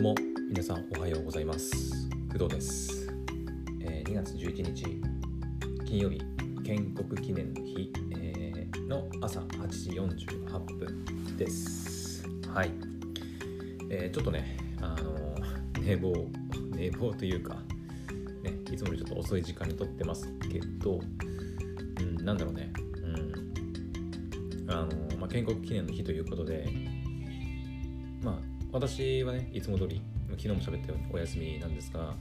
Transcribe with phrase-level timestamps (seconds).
[0.00, 0.14] うも
[0.48, 2.08] 皆さんおはようございます。
[2.32, 3.06] 工藤です、
[3.82, 4.84] えー2月11日
[5.84, 6.22] 金曜日
[6.64, 12.26] 建国記念の日、えーの朝8時48分です。
[12.48, 12.70] はい、
[13.90, 15.36] えーちょっとねあの
[15.84, 16.30] 寝坊
[16.74, 17.62] 寝坊というか
[18.42, 20.98] ねいつもよりちょっと遅い時間に撮ってますけど
[22.00, 22.72] うんなんだろうね。
[23.02, 24.70] うん。
[24.70, 26.66] あの、まあ、建国記念の日ということで
[28.72, 32.14] 私はねいつも通り昨日も喋ったようにお休みなんですが、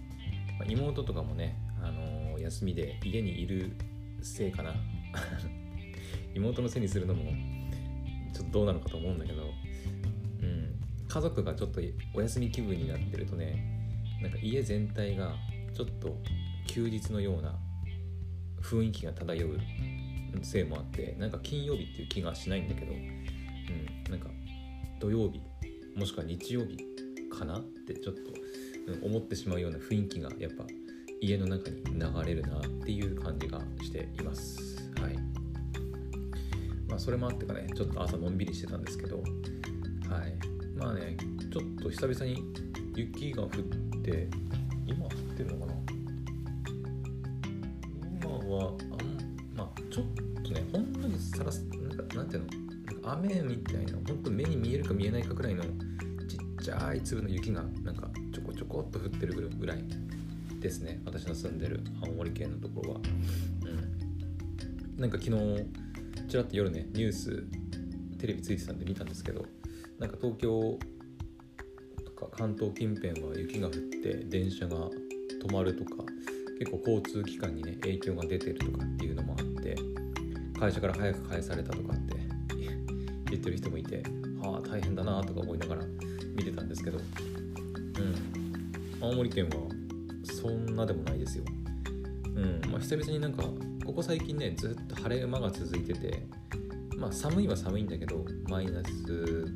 [0.68, 3.72] 妹とかもね、あのー休みで家にいる
[4.22, 4.74] せいかな。
[6.34, 7.32] 妹のせいにするのも
[8.34, 9.44] ちょっとどうなのかと思うんだけど、
[10.42, 10.76] うん、
[11.08, 11.82] 家族がちょっと
[12.14, 15.36] お休み気分になってるとねなんか家全体が
[15.74, 16.22] ちょっと
[16.68, 17.60] 休日のような
[18.62, 19.60] 雰囲気が漂う
[20.44, 24.30] せいもあってなんか金曜日っていう気がしないんだけど、うん、なんか
[25.00, 25.42] 土曜日
[26.00, 26.78] もしくは日曜日
[27.30, 28.32] かなってちょっと
[29.06, 30.64] 思ってしまうような雰囲気がやっぱ
[31.20, 31.92] 家の中に流
[32.26, 34.90] れるなっていう感じがしています。
[35.02, 35.18] はい。
[36.88, 39.18] まあそれもあってかねちょっと朝のんびりしてたんですけど。
[39.18, 39.28] はい。
[40.78, 41.18] まあね
[41.52, 42.42] ちょっと久々に
[42.96, 43.50] 雪が降っ
[44.02, 44.30] て
[44.88, 45.80] 今降ってるのかな
[48.22, 50.06] 今はあんまあちょっ
[50.44, 52.50] とねほんのりさらすなんかなんていうの？
[52.86, 55.66] なんか雨みたいなほんと目に見えるか見えないかくらいの
[56.60, 59.84] ちっちゃい粒の雪がなんかちょこちょこっと降ってるぐらい
[60.60, 61.02] ですね。
[61.06, 63.00] 私の住んでる青森県のところは。
[63.64, 65.00] うん。
[65.00, 65.66] なんか昨日
[66.28, 67.44] ちらっと夜ねニュース
[68.20, 69.46] テレビついてたんで見たんですけど
[69.98, 70.78] なんか東京
[72.06, 74.76] とか関東近辺は雪が降って電車が
[75.42, 76.04] 止まるとか
[76.60, 79.76] 結構交通機関にね影響が出てるとかっていうのもあって
[80.60, 82.16] 会社から早く返されたとかって
[83.32, 84.04] 言ってる人もいて
[84.42, 85.86] はあ大変だなとか思いながら
[86.90, 87.00] けど。
[87.00, 89.02] うん。
[89.02, 89.58] 青森県は
[90.24, 91.44] そんなでもないですよ。
[92.26, 92.62] うん。
[92.72, 93.44] まあ久々になんか
[93.90, 96.28] ここ最近ねずっと晴れ間が続いてて
[96.96, 99.48] まあ寒いは寒いんだけどマイナス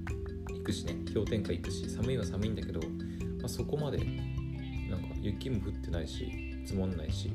[0.51, 7.31] いくしね氷点下いくし寒いは寒いんだけど、まあ、そこまでなんか雪も降ってないし積もんないし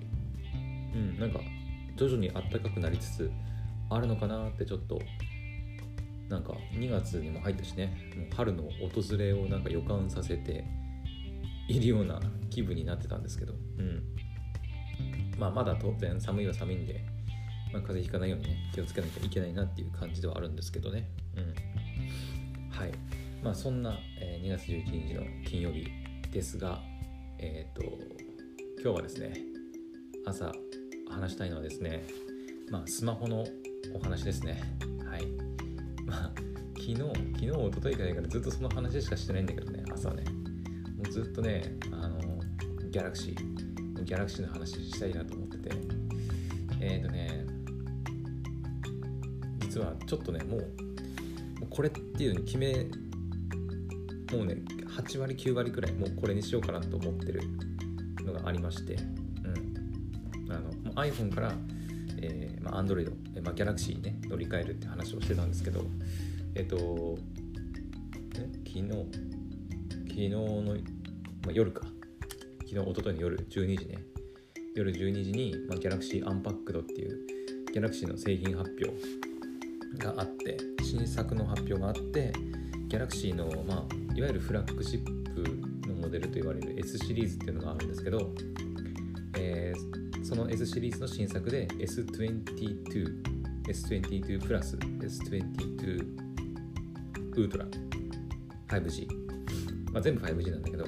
[0.92, 1.38] うんなんか
[1.94, 3.30] 徐々に暖かくなりつつ
[3.90, 5.00] あるのかなってちょっと
[6.28, 8.12] なんか2月にも入ったしね。
[8.16, 10.64] もう春の訪れをなんか予感させて
[11.68, 14.02] いるような気分になってたんですけど、うん、
[15.38, 17.04] まあまだ当然寒いは寒いんで、
[17.72, 22.92] まあ、風邪ひかないようにね気をつけなきゃいけないなっていう感じではあるんですけどね、うん、はい。
[23.42, 25.86] まあそんな、え2月11日の金曜日
[26.32, 26.80] ですが
[27.38, 27.82] えっ、と
[28.82, 29.32] 今日はですね
[30.26, 30.52] 朝
[31.08, 32.04] 話したいのはですね
[32.70, 33.44] まあスマホの
[33.94, 34.97] お話ですね。
[36.08, 36.32] まあ
[36.76, 40.24] 昨日昨日一昨日くらいからずっとその話しかしてないんだけどね朝ね。
[40.96, 42.18] もうずっとねあの
[42.90, 45.98] ギャラクシーギャラクシーの話したいなと思ってて。
[46.80, 47.44] えっ、ー、とね
[49.60, 50.66] 実はちょっとねもう
[51.68, 52.72] これっていうのに決め
[54.32, 54.56] もうね
[54.96, 57.42] 8割9割くらいもうこれにしようかなと思ってる
[58.24, 58.98] のがありまして、う
[60.48, 61.52] ん、あの iPhone から、
[62.20, 63.10] えーまあ、Android、
[63.40, 65.84] まあ、Galaxy にね乗り換えるって話をしてたんですけど
[66.54, 67.18] えっ、と
[68.34, 68.48] え？
[68.66, 68.88] 昨日？
[70.08, 70.74] 昨日の、
[71.44, 71.86] まあ、夜か。
[72.70, 73.98] 昨日一昨日の夜12時ね。
[74.74, 77.26] 夜12時に、まあ、Galaxy Unpacked っていう
[77.74, 82.32] Galaxy の製品発表があって新作の発表があって
[82.88, 88.32] Galaxy の、まあ、いわゆるフラッグシップのモデルと言われる S シリーズっていうのがあるんですけど、
[89.36, 93.22] えーその S シリーズの新作で S22
[93.66, 96.04] S22 プラス S22
[97.34, 97.64] ウルトラ
[98.68, 99.08] 5G、
[99.90, 100.84] まあ、全部 5G なんだけど、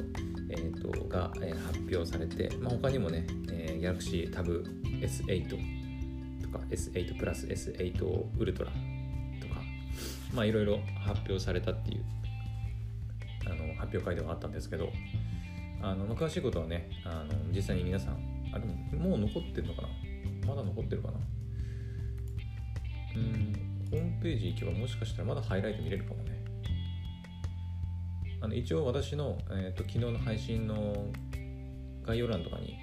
[0.51, 4.63] えー、とが、えー発表されて、まあ、他にもね、えー、Galaxy Tab
[5.01, 5.49] S8
[6.43, 9.63] とか S8 プラス S8 ウルトラとか
[10.35, 12.05] まあいろいろ発表されたっていう
[13.47, 14.91] あの発表会ではあったんですけど
[15.81, 18.67] あの詳しいことはねあの実際に皆さんあで
[18.97, 19.89] ももう残ってるのかな？
[20.49, 21.15] まだ残ってるかな？
[23.17, 23.53] うん
[23.91, 26.45] ホームページ行けばもしかしたらまだハイライト見れるかもね。
[28.43, 31.09] あの一応私の、えー、と昨日の配信の
[32.03, 32.75] 概要欄とかに、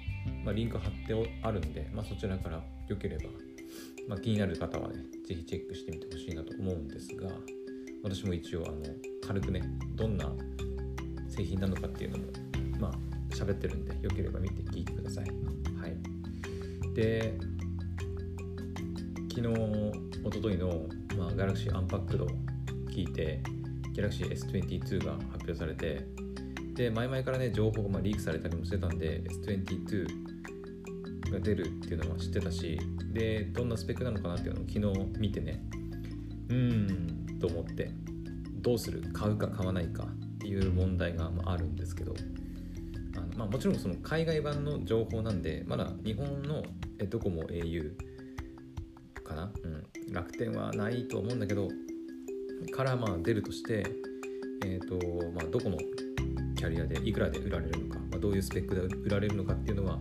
[0.44, 3.24] まあ、リンク貼ってあるんで、まあ、そちらからよければ、
[4.08, 4.94] まあ、気になる方はね
[5.26, 7.28] ぜひチェックしてみてほしいなと思うんですが
[8.04, 8.76] 私も一応あの
[9.26, 9.62] 軽くね
[9.96, 10.30] どんな
[11.28, 12.24] 製品なのかっていうのも
[12.78, 12.92] まあ
[13.44, 15.24] 喋ってるんでよければ見て聞いてください。
[15.80, 15.96] はい。
[16.94, 17.38] で
[19.28, 19.54] 昨日
[20.24, 20.86] 一昨日の、
[21.16, 22.26] まあ、Galaxy Unpacked
[22.90, 23.40] 聞いて
[23.94, 26.04] Galaxy S22 が発表されて
[26.74, 30.06] で前々からね情報がまリークされたりもしてたんで S22
[31.32, 32.80] が出るっていうのは知ってたし
[33.12, 34.80] でどんなスペックなのかなっていうのを昨
[35.14, 35.62] 日見てね
[36.48, 37.90] うーんと思って
[38.60, 39.02] どうする？
[39.12, 42.14] 買うか買わないかっていう問題があるんですけど。
[43.16, 46.62] あの、まあ、もちろんその海外版の情報なんでまだ日本の
[47.08, 47.92] ドコモ au
[49.24, 49.68] かな、う
[50.10, 51.68] ん、楽天はないと思うんだけど
[52.72, 53.86] からまあ出るとして
[54.64, 55.76] え、ー、とまあどこの
[56.56, 59.98] キャリアでいくらで売られるのか、まあ、どういうスペックで売られるのかっていうのは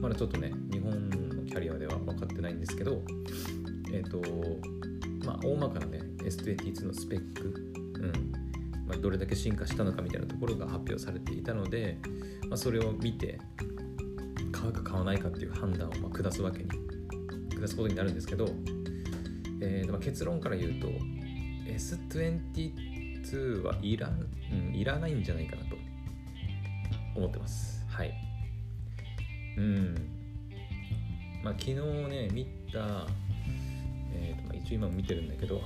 [0.00, 3.02] まだちょっとね日本のキャリアでは分かってないんですけど
[3.92, 4.22] えっ、ー、と
[5.26, 8.32] まあ大まかなね S22 のスペック、うん、
[8.98, 11.98] どれだけ進化したのかみたいなところが発表されていたので、
[12.48, 13.38] まあ、それを見て
[14.52, 16.68] 買うか買わないかっていう判断をま下すわけに
[17.58, 18.48] 下すことになるんですけど、
[19.60, 20.88] えーまあ、結論から言うと
[21.66, 25.76] S22 はいら,、うん、いらないんじゃないかなと
[27.14, 27.84] 思ってます。
[27.88, 28.14] はい。
[29.56, 29.94] うん。
[31.42, 33.06] まあ昨日ね見た
[34.12, 35.62] えーとまあ、一応今も見てるんだけど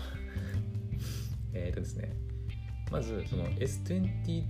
[1.54, 2.14] えっとですね
[2.92, 4.44] まずその S22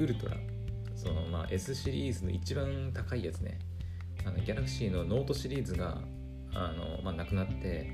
[0.00, 0.36] ウルトラ
[0.96, 3.60] そのまあ S シリーズの一番高いやつね。
[4.26, 6.00] あのギャラクシーのノートシリーズが
[6.52, 7.90] あの、まあ、なくなって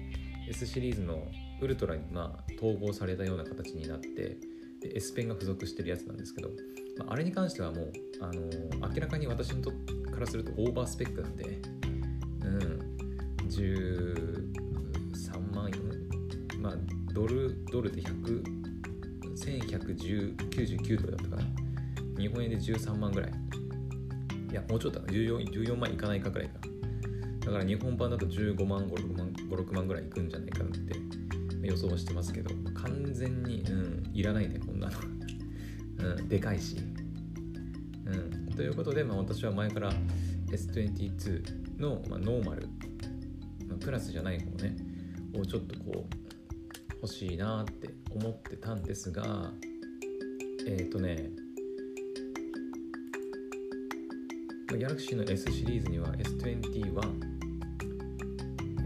[0.48, 1.26] S シリーズの
[1.60, 4.36] ウルトラにまあ統合されたような形になってで
[4.94, 6.50] S ペンが付属してるやつなんですけど、
[6.98, 8.42] まあ、あれに関してはもう、あの
[8.94, 9.72] 明らかに私にと
[10.10, 11.48] からするとオーバースペックなんで、う
[12.48, 12.80] ん、
[13.48, 15.72] 13万円？
[16.60, 16.74] まあ
[17.12, 18.57] ドルドルで100
[19.48, 21.48] 1199ドルだったかな。
[22.18, 23.32] 日本円で13万ぐらい。
[24.50, 26.54] いやもうちょっと 14, 14万いかないかぐらいか
[27.44, 32.50] だから日本版だと15万56万 ,6 万ぐらいいくんじゃないかなって予想はしてますけど。
[32.74, 34.94] 完全に、うん、いらないねこんなの、
[35.98, 36.76] うん、でかいし、
[38.06, 39.92] うん、ということで、まあ、私は前から
[40.50, 42.68] S22 の、まあ、ノーマル、
[43.66, 44.76] まあ、プラスじゃない方ね。
[45.34, 46.27] をちょっとこう
[47.00, 49.52] 欲しいなって思ってたんですが
[50.66, 51.30] えっ、ー、とね
[54.68, 57.00] ギャラクシーの S シリーズには S21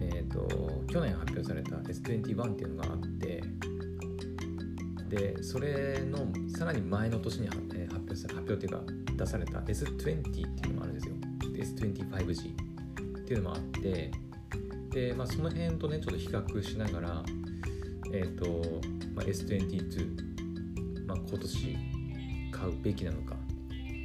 [0.01, 3.43] えっ、ー、と去年発表された S21 っていうのがあって
[5.09, 6.27] でそれの
[6.57, 8.83] さらに前の年に発表さ発表っていうか
[9.17, 9.97] 出された S20 っ
[10.33, 11.15] ていうのもあるんですよ。
[11.43, 12.53] S25G
[13.21, 14.11] っていうのもあって
[14.91, 17.23] で、まあ、その辺とねちょっと比較しながら
[18.13, 18.81] え、ー、と、
[19.15, 21.79] まあ、S22、まあ、今年
[22.53, 23.35] 買うべきなのか、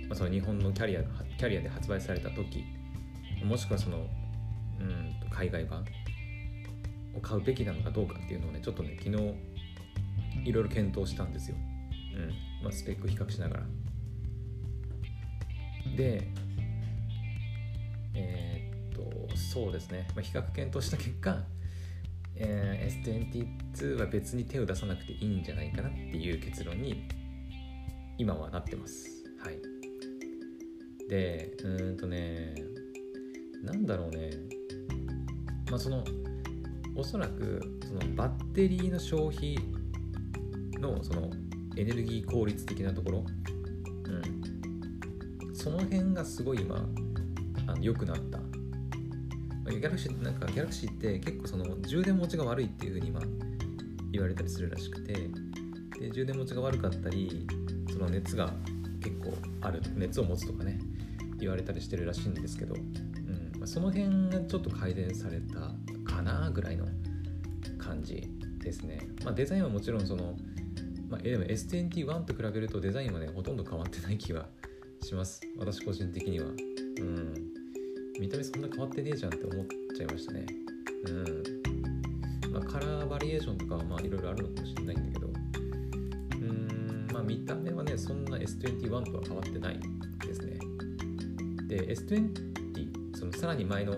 [0.07, 1.01] まあ、その日本のキャリア
[1.38, 2.63] キャリアで発売された時
[3.44, 4.07] もしくはその
[4.80, 5.86] うん海外版
[7.15, 9.18] を買うべきなのかどうかっていうのをねちょっとね昨日
[10.45, 11.57] いろいろ検討したんですよ、
[12.15, 12.63] うん。
[12.63, 13.63] まあ、スペック比較しながら。
[15.95, 16.27] で
[18.13, 21.44] えー、っとそうですね、まあ、比較検討した結果
[22.39, 27.07] えー、S22 は別に手を出さなくていいんじゃないかなっていう結論に
[28.17, 29.23] 今はなってます。
[29.39, 29.59] はい。
[31.09, 32.55] で、うんとね、
[33.63, 34.31] なんだろうね。
[35.69, 36.03] まあその、
[36.95, 39.59] おそらくそのバッテリーの消費
[40.79, 41.29] のその
[41.75, 43.25] エネルギー効率的なところ、
[45.45, 46.89] うん、その辺がすごい今
[47.67, 48.39] あの良くなった
[49.71, 53.21] ギャラクシーなんかギャラクシーって結構その充電持ちが悪いっていうふうに今
[54.12, 55.14] 言われたりするらしくて
[56.00, 57.47] で充電持ちが悪かったり
[57.92, 58.54] その熱が
[59.02, 60.80] 結構ある熱を持つとかね
[61.40, 65.71] 言われたりしてるらしいんですけど、うんまあ、その辺がちょっと改善された
[66.12, 66.86] かなぐらいの
[67.78, 68.28] 感じ
[68.59, 70.36] ですね、まあ、デザインはもちろんその、
[71.09, 74.47] まあ、でも S21 と比べるとデザインはねほとんど変わってない気は
[75.04, 75.42] します。
[75.57, 76.47] 私個人的には。
[76.47, 76.50] う
[77.02, 77.46] ん。
[78.19, 80.45] 見た目そんな変わってねえじゃんって思っちゃいましたね。
[81.07, 82.52] うん。
[82.52, 85.28] まあカラーバリエーションとかはまあいろいろあるのかもしれないんだけど。
[85.28, 87.07] うん。
[87.14, 89.80] まあ見た目はねそんな S21 とは変わってない
[90.26, 90.57] ですね。
[91.68, 93.95] で S20 そのさらに前の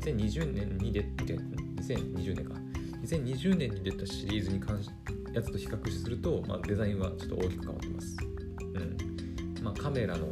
[0.00, 1.34] 2020年に出て
[1.76, 2.54] 2020年か。
[3.02, 4.90] 2020年に出たシリーズに関し
[5.32, 8.16] やつと比較すると、まあ、デザインはちょっと大きく変わってます。
[8.60, 9.64] うん。
[9.64, 10.26] まあ、カメラの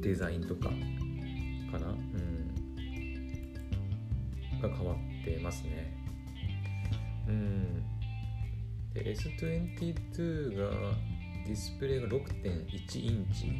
[0.00, 0.70] デザインとか
[4.70, 5.92] 変わってますね。
[7.28, 7.82] うん。
[8.94, 10.70] で、S22 が
[11.46, 13.52] ディスプレイが6.1インチ。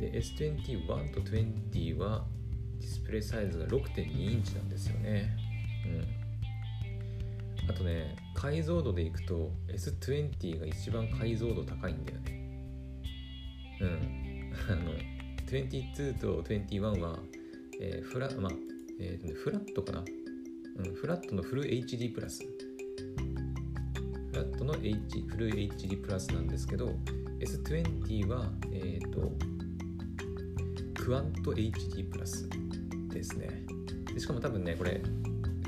[0.00, 2.24] で、S21 と20は
[2.78, 5.36] ディスプレイサイズが6.2インチなんですよね。
[5.84, 5.88] う
[7.66, 7.70] ん。
[7.70, 12.36] あとね、解像度でいくと S20 が一番解像度高いんだよね。
[13.80, 14.92] うんあの
[15.46, 17.18] 22と21は、
[17.80, 18.52] えー、フラまあ
[18.98, 20.04] えーとね、フラットかな、
[20.76, 22.42] うん、フラットのフル HD プラス。
[24.30, 26.94] フラットの、H、フル HD プラスなんですけど
[27.40, 29.32] S20 はえっ、ー、と
[30.94, 32.48] クワント HD プラス
[33.10, 33.64] ですね。
[34.12, 35.00] でしかも多分ねこれ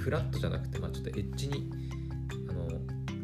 [0.00, 1.70] フラットじゃなくて、まあ、ちょっとエッジに
[2.50, 2.66] あの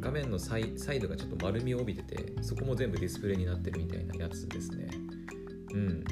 [0.01, 4.89] 画面のサイサイドがちょっと丸みを帯びててそこも全部ディスプレイになってるみたいなやつですね。
[5.73, 6.05] うん。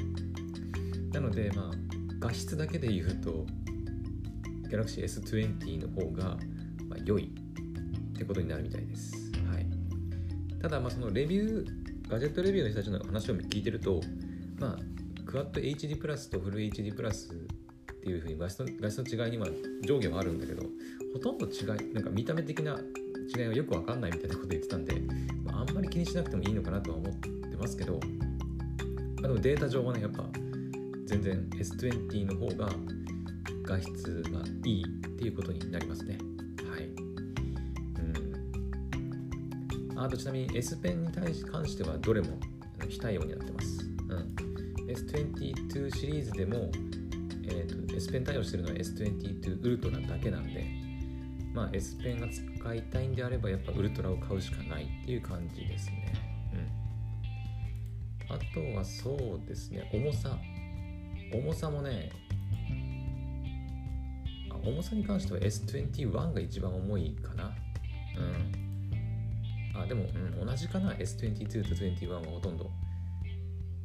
[1.11, 1.71] なのでまあ
[2.19, 3.45] 画質だけで言うと
[4.73, 6.37] Galaxy S20 の方が、
[6.89, 7.31] まあ、良い
[8.13, 9.67] ってことになるみたいです、はい、
[10.61, 14.01] ただまあそのレビューガジェットレビューの人たちの話を聞いてると
[14.59, 19.47] まあクワッド HD プラスとフル HD プラスっていうふうに画質の画質の違いには
[19.83, 20.63] 上下はあるんだけど
[21.13, 22.79] ほとんど違いなんか見た目的な
[23.35, 24.95] 違いはよくわかんないみたいなこと言ってたんで、
[25.43, 27.99] まあ、あんまり気にしなくてもいいのかなとは思ってますけど、ま
[29.19, 30.25] あ、でもデータ上はねやっぱ
[31.05, 32.69] 全然 S20 の方が
[33.63, 36.17] 画質がいいっていうことになりますね。
[36.69, 36.85] はい。
[39.91, 39.99] うん。
[39.99, 42.37] あとちなみに S ペンに対し関してはどれも
[42.89, 43.85] 非対応になってます。
[44.09, 44.35] うん。
[44.87, 46.69] S22 シリーズでも、
[47.45, 50.65] えーと、S ペン対応してるのは S22 ウルトラだけなんで、
[51.53, 56.13] まあ、S ペンが使いたいんであればやっぱウルトラを買うしかないっていう感じですね。
[58.29, 60.37] うん、あとはそうですね、重さ。
[61.33, 62.11] 重さもね、
[64.65, 67.53] 重さに関しては S21 が一番重いかな。
[68.17, 69.81] うん。
[69.81, 70.05] あ、でも、
[70.39, 70.93] うん、同じかな。
[70.93, 72.71] S22 と21はほとんど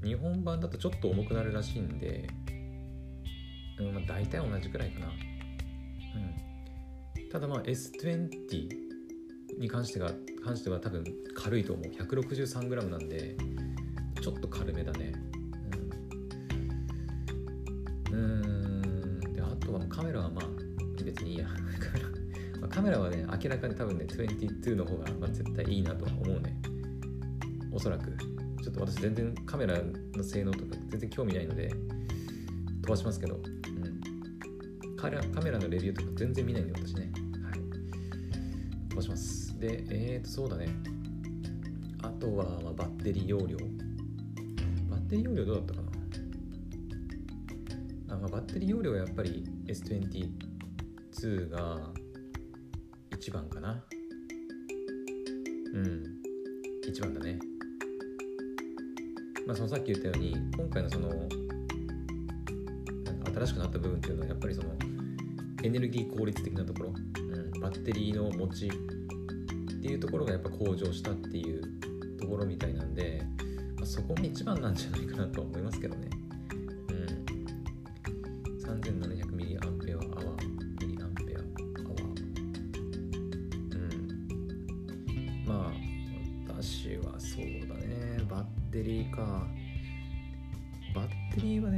[0.02, 2.28] 日本版だとちょっと重くなるらしいんで、
[3.80, 5.06] うんまあ、大体同じくらいかな。
[5.06, 5.10] う
[7.20, 8.68] ん、ただまあ S20
[9.58, 10.12] に関してが
[10.44, 11.04] 関しては多分
[11.34, 11.86] 軽いと思う。
[11.86, 13.36] 163g なんで、
[14.20, 15.12] ちょっと軽めだね。
[18.12, 18.16] うん。
[18.16, 20.57] うんで、あとはカメラはまあ。
[22.60, 26.60] まあ、カメラはね、明らかに多分ね、22の方がまあ絶対いいなとは思うね。
[27.72, 28.12] おそらく。
[28.62, 29.80] ちょっと私全然カメラ
[30.14, 31.68] の性能とか全然興味ないので
[32.82, 37.10] 飛ばしますけど、うん、カカメラのレビューとか全然見ないんで私ね。
[37.42, 37.60] はい。
[38.90, 39.58] 飛ばします。
[39.58, 40.68] でえーとそうだね。
[42.02, 43.56] あとは、まあ、バッテリー容量。
[44.88, 45.88] バッテリー容量どうだったかな。
[48.14, 50.47] あ、まあ、バッテリー容量はやっぱり S20
[51.20, 51.92] 2が
[53.12, 53.82] 一番かな。
[55.74, 56.04] うん。
[56.88, 57.38] 一番だね。
[59.46, 61.10] まあ、そのさっき言ったように今回のその
[63.34, 64.68] 新しくなった部分っていうのはやっぱりその
[65.64, 68.70] エネルギー効率的なところ、うん、バッテリーの持ちっ
[69.80, 71.62] ていうところがやっぱ向上したっていう
[72.18, 73.22] ところみたいなんで、
[73.76, 75.96] まあ、そこが一番なんじゃないかなと思いますけど。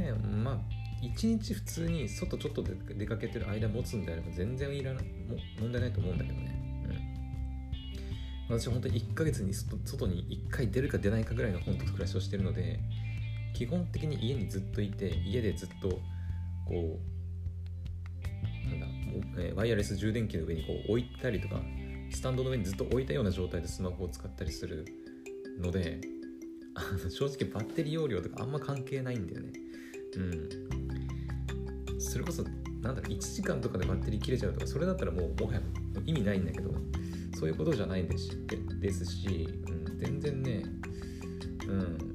[0.01, 0.57] ねまあ
[1.01, 6.55] 1日普通に外ちょっと出かけてる間持つんであれば全然いらないも問題ないと思うんだけどね。
[8.49, 8.59] うん。
[8.59, 12.79] 私は本当に1ヶ月に外に1回出るか出ないかぐらいの本と暮らしをしてるので
[13.53, 16.99] 基本的に家にずっといて家でずっとこ
[18.67, 18.87] うなんだ
[19.39, 21.61] えワイヤレス充電器の上にこう置いたりとか
[22.11, 24.85] スタンドの上にずっと置いたような状態でスマホを使ったりする
[25.59, 26.01] ので
[27.09, 29.51] 正直バッテリー容量とかあんま関係ないんだよね。
[30.15, 30.19] う。
[30.19, 31.99] ん。
[31.99, 32.43] それこそ
[32.81, 35.61] なんだろう1時間とかでバッテリー切れちゃうとかそれだったらもうもはや
[36.05, 36.71] 意味ないんだけど
[37.37, 38.37] そういうことじゃないんですし
[38.79, 40.63] ですし、うん、全然ね
[41.67, 42.11] うん。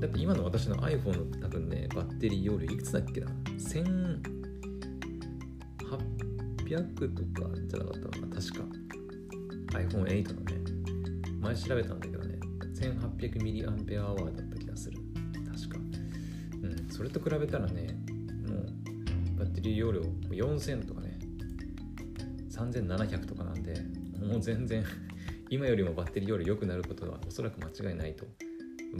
[0.00, 3.26] だって今の私の iPhone の多分ねバッテリー容量いくつだっけな
[6.66, 8.64] ？1800とかじゃなかったのか確か。
[9.78, 10.58] iPhone8 のね。
[11.40, 12.38] 前調べたんだけどね。
[12.74, 14.47] 1800mAh だっ
[16.98, 17.94] それと比べたらね
[18.48, 20.00] もうバッテリー容量
[20.30, 21.16] 4000とかね
[22.50, 23.80] 3700とかなんで
[24.20, 24.82] もう全然
[25.48, 28.26] 今よりもバッテリー容量良くなることはおそらく間違いないと。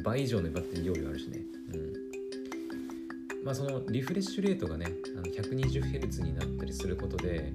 [0.05, 1.41] 倍以上のバッテリー容量あるしね。
[1.75, 3.45] うん。
[3.45, 4.87] まあそのリフレッシュレートがね
[5.17, 7.53] あの 120Hz になったりすることで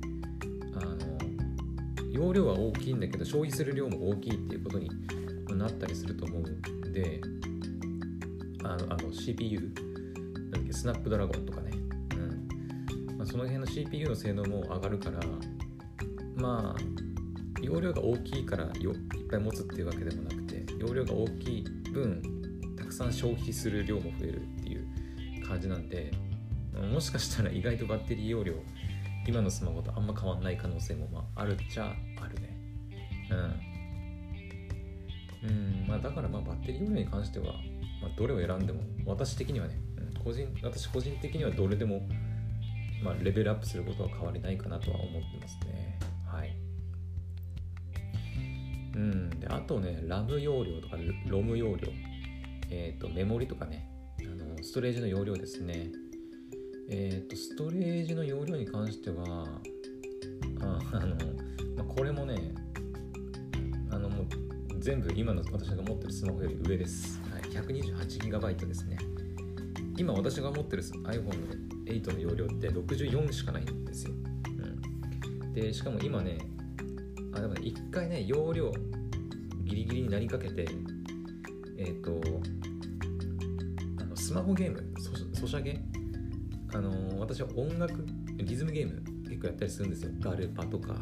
[0.75, 0.97] あの
[2.11, 4.89] 容量は大きいんだけど消費する量も大きいっていうことに
[5.55, 7.21] なったりすると思うんで
[8.63, 9.92] あのあの CPU
[10.53, 11.71] だっけスナップドラゴンとかね、
[12.15, 13.17] うん。
[13.17, 15.19] まあ、その辺の CPU の性能も上がるから
[16.35, 18.97] まあ容量が大きいからよいっ
[19.29, 22.21] ぱい持つっていうわけでもなくて容量が大きい分
[22.77, 24.87] たくさん消費する量も増えるっていう
[25.47, 26.11] 感じなんで
[26.91, 28.53] もしかしたら意外とバッテリー容量
[29.27, 32.57] 今のスマホとあんま変わんない可能性もまああるっちゃあるね。
[33.31, 33.35] う
[35.45, 35.49] ん。
[35.49, 35.53] う
[35.85, 35.87] ん。
[35.87, 37.53] まあだからまあバッテリー容量に関しては、
[38.01, 39.79] まあ、どれを選んでも私的にはね、
[40.23, 42.01] 個人私個人的にはどれでも
[43.03, 45.99] まあレベルアップすることは変わりないかなとは思ってますね。
[46.25, 46.55] はい。
[48.95, 49.29] うん。
[49.39, 51.87] であとねラム容量とかロム容量。
[52.69, 53.89] えっ、ー、とメモリとかね。
[54.21, 55.91] あのストレージの容量ですね。
[56.89, 59.47] えっ、ー、とストレージの容量に関しては
[60.61, 61.15] ああの、
[61.75, 62.53] まあ、これもね
[63.89, 64.27] あのもう
[64.79, 68.97] 全部今の私が持ってるスマホより上です、はい、128GB ですね。
[69.97, 76.37] 今私が持ってる iPhone8 の容量って64しかないんですよ、うん、でしかも今ね
[77.33, 78.71] あでもね一回ね容量
[79.63, 80.67] ギリギリになりかけて
[81.77, 82.21] えっ、ー、と
[84.01, 84.83] あのスマホゲーム
[85.33, 85.79] ソシャゲ？
[86.73, 88.05] あのー、私は音楽
[88.37, 90.11] リズムゲーム結構やったりするんですよ。
[90.19, 90.95] ガルパとか。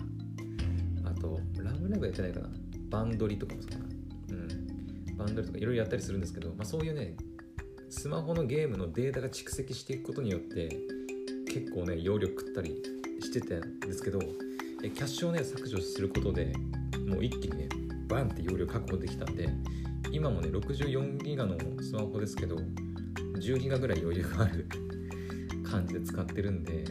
[1.06, 2.50] あとラブライブやってないかな。
[2.90, 3.86] バンドリとかもそうかな。
[4.32, 5.18] うん。
[5.18, 7.16] バンドリとかいろいろやったりするんですけど、まあ、そういうね
[7.92, 10.70] スマホのゲームのデータが蓄積していくことによって
[11.46, 12.82] 結構ね容量食ったり
[13.20, 16.54] してたんですけどキャッシュをね削除することで
[17.06, 17.70] もう一気にね
[18.08, 19.50] バンって容量確保できたんで
[20.10, 22.56] 今もね64ギガのスマホですけど
[23.36, 24.66] 10ギガぐらい余裕がある
[25.70, 26.86] 感じで使ってるんで、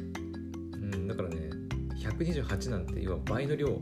[0.75, 1.50] うん、だからね
[1.97, 3.80] 128なんて要は倍の量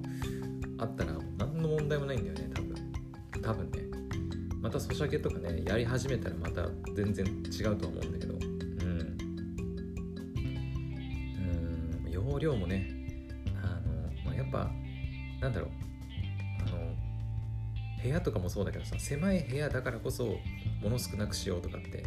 [0.78, 3.42] あったら何の問題もないんだよね多分。
[3.42, 3.87] 多分ね。
[4.60, 8.34] またソシャゲとかねやり始めたらまた全然違うとは思うんだけど。
[8.34, 9.18] うん。
[12.04, 12.10] うん。
[12.10, 12.90] 容量もね
[13.62, 14.70] あの、まあ、やっぱ
[15.40, 15.70] なんだろう。
[16.66, 16.94] あの
[18.02, 20.38] 部屋とかもそうだけどさ狭い部屋だからこそ
[20.82, 22.04] 物少なくしようとかって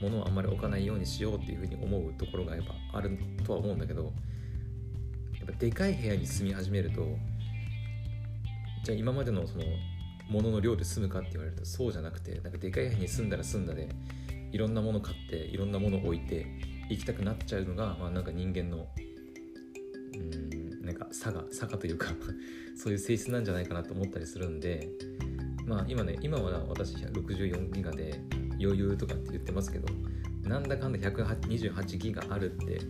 [0.00, 4.12] 物をあんまり置かないようにしようっていうふうに思うところがやっぱあるとは思うんだけど。
[5.42, 7.04] やっぱでかい部屋に住み始めると
[8.84, 9.64] じゃあ今までのその
[10.32, 13.88] 物の量で済むかって言われるとそうじゃなくてなんかでかい部屋に住んだら住んだで
[14.50, 16.46] いろんなもの買っていろんなもの置いて
[16.88, 18.88] 行きたくなっちゃうのが、まあ、なんか人間の
[20.14, 22.08] うんなんか差が差がというか
[22.76, 24.88] そういう性質なんじゃないかなと思ったりするんで
[25.66, 28.20] まあ今ね今は私164ギガで
[28.60, 29.86] 余裕とかって言ってますけど
[30.42, 32.80] なんだかんだ128ギガあるって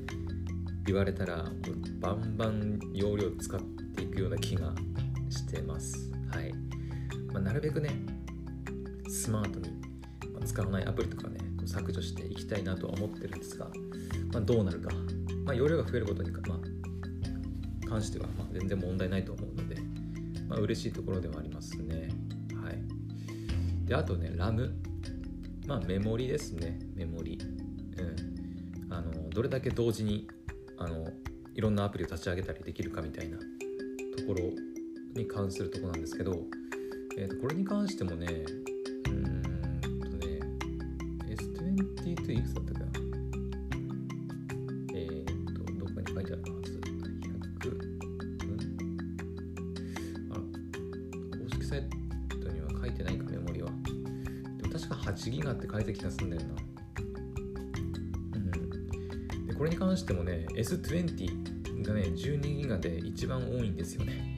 [0.86, 1.52] 言われたら
[2.00, 3.60] バンバン容量使っ
[3.94, 4.74] ていくような気が
[5.30, 6.10] してます。
[6.28, 6.52] はい、
[7.32, 7.90] まあ、なるべくね
[9.08, 9.70] スマートに
[10.44, 13.66] 使わないアプリとかね削除していきたいなとは思ってるんですが、
[14.32, 14.90] まあ、どうなるか、
[15.44, 19.76] まあ、容量が増えることに、まあ、関してはま全然問題ないと思うので、
[20.48, 22.10] まあ、嬉しいところではありますね。
[22.62, 22.78] はい。
[23.86, 24.70] であとね RAM
[25.66, 26.78] まあメモリですね。
[26.94, 27.38] メモリ。
[27.98, 28.92] うん。
[28.92, 30.28] あのどれだけ同時に
[30.78, 31.08] あの
[31.54, 33.44] いろんなアプリを立ち上げたりできるかみたいなと
[34.26, 34.40] ころ
[35.14, 36.32] に関するとこなんですけど、
[37.16, 40.40] えー、とこれに関してもねうーんとね
[41.28, 42.86] S22 いくつだったかな。
[44.94, 46.80] えっ、ー、とどこに書いてあるはず
[47.60, 47.70] 100、
[48.46, 48.54] う
[50.28, 50.34] ん、あ
[51.38, 51.88] 公式サイ
[52.30, 53.70] トには書いてないかメモリは。
[54.62, 56.48] でも確か8ギガって書いてきたすんだよな。
[58.36, 59.46] うん。
[59.46, 64.31] でこれに関してもね S20 がね12ギガで一番多いんですよね。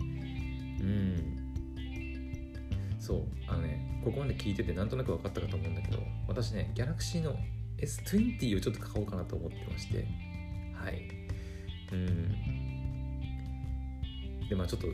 [4.14, 5.98] ここまで聞いててなんとなく分かったかと思うんだけど
[6.28, 7.34] 私ねギャラクシーの
[7.78, 10.06] S20 をちょっと買おうかなと思ってまして
[10.72, 11.08] はい。
[11.92, 12.28] うん。
[14.48, 14.86] でまあちょっと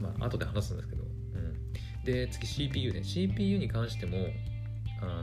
[0.00, 1.54] まあ後で話すんですけどうん。
[2.04, 3.04] で次 CPU ね。
[3.04, 4.26] CPU に関しても
[5.00, 5.22] あ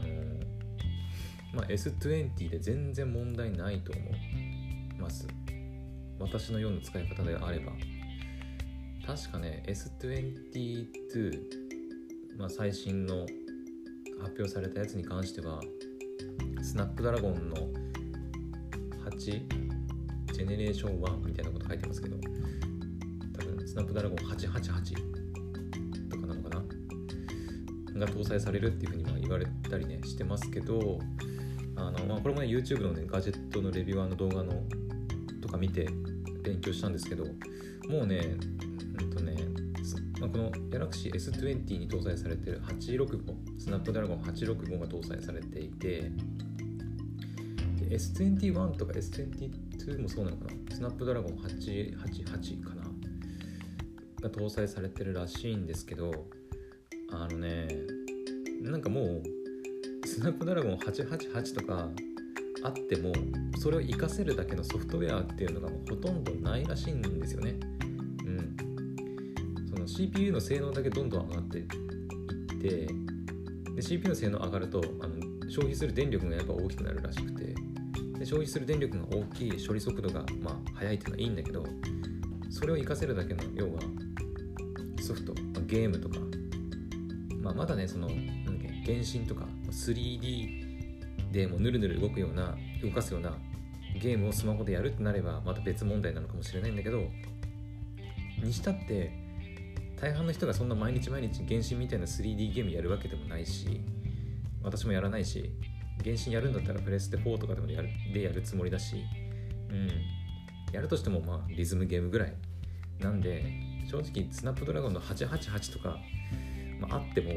[1.52, 4.14] まあ S20 で全然問題ないと思い
[4.98, 5.28] ます。
[6.18, 7.72] 私のような使い方であれば。
[9.06, 11.36] 確かね S22、
[12.38, 13.26] まあ、最新の
[14.22, 15.60] 発表されたやつに関しては
[16.62, 17.56] スナップドラゴンの
[19.10, 22.16] 8ジェネレーション1みたいなこと書いてますけど
[23.38, 26.48] 多分スナップドラゴン888とかなのか
[27.94, 28.06] な？
[28.06, 30.98] が搭載されるっていうふうにま言われたりねしてますけど
[31.76, 34.62] あの、まあ、これもね YouTube のねガジェットのレビューアーの動画の
[35.40, 35.88] とか見て
[36.42, 37.24] 勉強したんですけど
[37.88, 38.36] もうね
[39.00, 39.31] うんとね
[40.22, 46.12] まあ、この Galaxy S20 に搭載されている865スナップドラゴン865が搭載されていて
[47.90, 50.76] S21 とか S22 もそうなのかな？
[50.76, 52.84] スナップドラゴン888かな？
[54.22, 56.12] が搭載されてるらしいんですけど
[57.10, 57.66] あのね
[58.62, 59.20] なんかも
[60.04, 61.88] うスナップドラゴン888とか
[62.62, 63.12] あっても
[63.58, 67.56] それを活かせるだけのソフトウェアっていうのがもうほとんどないらしいんですよね。
[69.92, 72.86] CPU の性能だけどんどん上がっていって
[73.74, 77.54] で CPU の性能上がるとあの消費する電力がやっぱ大きくなるらしくて
[78.18, 81.66] で消費する電力が大きい処理速度がまあ速いっていうのはいいんだけど
[82.50, 83.80] それを活かせるだけの要は
[85.00, 86.18] ソフト、まあ、ゲームとか、
[87.40, 93.34] まあ、まだねそのなんだっけ原神とか 3D でもうぬるぬる動くような動かすような
[94.00, 97.02] ゲームをスマホでやるってなればまた別問題なのかもしれないんだけど
[98.42, 99.12] にしたって
[100.02, 103.80] 大半の人がそんな毎日毎日原神みたいな 3D ゲームやるわけでもないし
[104.60, 105.52] 私もやらないし
[106.02, 108.96] 原神やるんだったらプレステ4とかでもやるでやるつもりだし、
[109.70, 109.88] うん、
[110.72, 112.34] やるとしてもまあリズムゲームぐらい
[112.98, 113.44] なんで
[113.88, 115.96] 正直スナップドラゴンの888とか、
[116.80, 117.30] まあ、あっても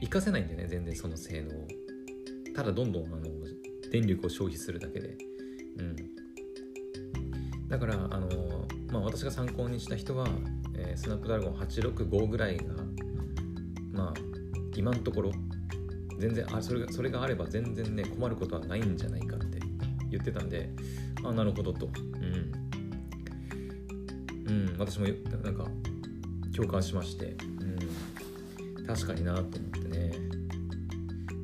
[0.00, 1.50] 活かせないんだよね全然その性能
[2.54, 3.24] ただどんどんあの
[3.92, 5.16] 電力を消費するだけで。
[5.78, 5.96] うん。
[7.68, 10.26] だからあのまあ私が参考にした人は、
[10.78, 12.64] えー、スナップドラゴン865ぐらいが
[13.92, 14.14] まあ
[14.76, 15.32] 今のところ
[16.18, 19.58] 全然あそれがそれがあれば全然ね困ることはないんじゃないかって
[20.10, 20.70] 言ってたんで
[21.24, 21.86] あなるほどと。
[21.86, 25.06] うん、うん、私も
[25.42, 25.64] なんか
[26.54, 27.36] 共感しまして、
[28.76, 30.12] うん、確かになと思ってね。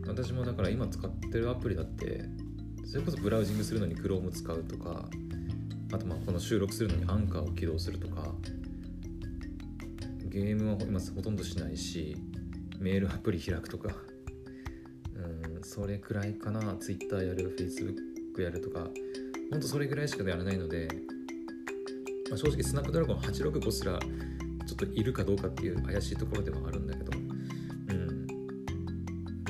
[0.06, 2.24] 私もだから今使ってるアプリだって
[2.84, 5.08] それこそブラウジングするのに Chrome 使うとか
[5.92, 8.13] あとまあこの収録するのにアンカーを起動するとか
[10.34, 12.16] ゲームは今ほとんどしないし
[12.80, 13.94] メールアプリ開くとか。
[15.14, 16.74] うんそれくらいかな。
[16.74, 18.88] Twitter やる Facebook やるとか。
[19.52, 20.88] ほんとそれぐらいしかやらないので、
[22.28, 24.08] まあ、正直スナップドラゴン865すらちょ
[24.72, 27.12] っといるかどうかっていう怪しいところではあるんだけど。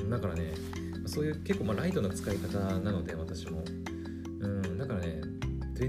[0.00, 0.10] うん。
[0.10, 0.52] だからね
[1.06, 3.64] そういう結構まあライトな使い方なので私も。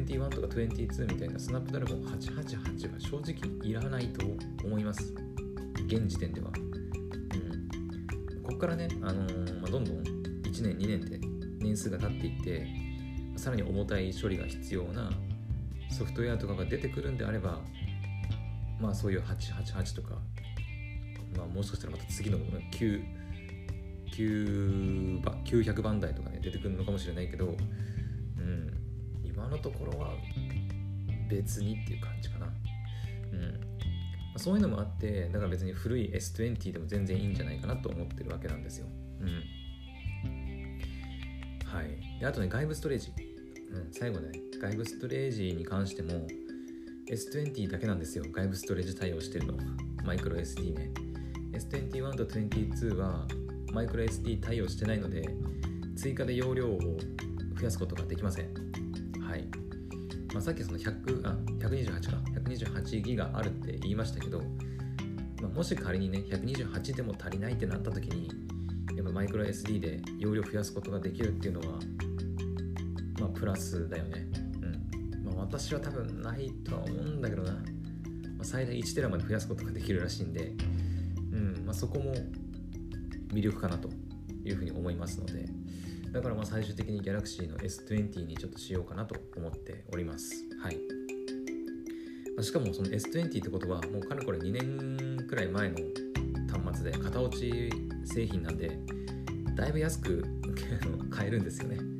[0.05, 4.25] 21とか22みたいなスナップドラゴン888は正直いらないと
[4.63, 5.13] 思います。
[5.87, 6.49] 現時点では。
[6.49, 8.43] うん。
[8.43, 11.19] こっからね、あのー、まあ、どんどん1年2年って
[11.59, 12.67] 年数が経っていって
[13.37, 15.11] さらに重たい処理が必要な
[15.89, 17.59] ソフトウェアとかが出てくるんであれば
[18.79, 20.15] まあそういう888とか、
[21.35, 23.03] まあ、もしかしたらまた次の9
[24.15, 27.57] 900番台とかね出てくるのかもしれないけど、
[29.65, 30.13] ところは
[31.28, 32.45] 別にっていう感じかな。
[32.45, 32.49] う
[33.36, 34.39] ん。
[34.39, 38.88] そういうのもあってだから別に古い S20 でも全然いいんじゃないかなと思ってるわけなんですよ。
[39.21, 39.43] うん。
[41.65, 43.12] はい、であとね外部ストレージ、
[43.71, 46.28] うん、最後ね外部ストレージに関しても
[47.10, 48.25] S20 だけなんですよ。
[48.32, 49.54] 外部ストレージ対応してるの。
[50.04, 50.91] マイクロ SD ね。
[51.54, 53.28] S21 と22は
[53.71, 55.28] マイクロ SD 対応してないので
[55.95, 56.80] 追加で容量を
[57.58, 58.64] 増やすことができません。
[59.27, 59.43] はい、
[60.33, 62.17] まあ、さっきその100あ128か。
[62.45, 64.39] 128ギガあるって言いましたけど、
[65.41, 68.29] まあ、もし仮にね128でも足りないってなった時に
[68.95, 71.79] やっぱマイクロ SD で容量増やすことができるっていうのは
[73.19, 74.27] まあプラスだよね。
[74.61, 75.25] うん。
[75.25, 77.59] まあ私は多分ないとは思うんだけどな、ま
[78.41, 80.53] あ、最大1テラまで増やすことができるらしいんで
[81.33, 81.63] うん。
[81.65, 82.13] まあそこも
[83.33, 83.89] 魅力かなと
[84.43, 85.64] いうふうに思いますので。
[86.15, 90.45] だからまあ最終的に Galaxy の S20 にちょっとしようかなと思っております。
[90.62, 90.78] はい。
[92.41, 95.75] しかもその S20 ってことはもうかれこれ2年くらい前の
[96.63, 97.69] 端末で型落ち
[98.06, 98.80] 製品なんで
[99.56, 100.23] だいぶ安く
[101.10, 101.80] 買えるんですよね。
[101.80, 101.95] うん。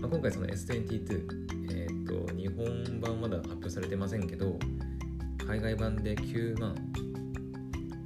[0.00, 1.26] まあ、今回その S22、
[1.72, 4.56] えーと、日本版まだ発表されてませんけど
[5.44, 6.76] 海外版で9万